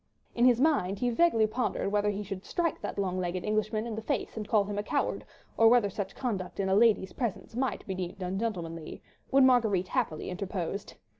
In 0.33 0.45
his 0.45 0.59
mind 0.59 0.97
he 0.97 1.11
vaguely 1.11 1.45
pondered 1.45 1.91
whether 1.91 2.09
he 2.09 2.23
should 2.23 2.43
strike 2.43 2.81
that 2.81 2.97
long 2.97 3.19
legged 3.19 3.43
Englishman 3.45 3.85
in 3.85 3.93
the 3.93 4.01
face 4.01 4.35
and 4.35 4.47
call 4.47 4.63
him 4.63 4.79
a 4.79 4.81
coward, 4.81 5.23
or 5.57 5.67
whether 5.67 5.91
such 5.91 6.15
conduct 6.15 6.59
in 6.59 6.69
a 6.69 6.73
lady's 6.75 7.13
presence 7.13 7.55
might 7.55 7.85
be 7.85 7.93
deemed 7.93 8.23
ungentlemanly, 8.23 9.03
when 9.29 9.45
Marguerite 9.45 9.89
happily 9.89 10.31
interposed. 10.31 10.95